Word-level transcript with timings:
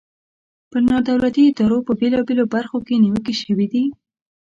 پر 0.69 0.81
نا 0.89 0.97
دولتي 1.09 1.41
ادارو 1.49 1.77
په 1.87 1.93
بیلابیلو 1.99 2.45
برخو 2.55 2.77
کې 2.85 2.95
نیوکې 3.03 3.33
شوي 3.41 3.67
دي. 3.73 3.83